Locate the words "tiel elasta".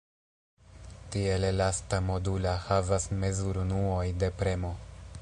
1.15-2.01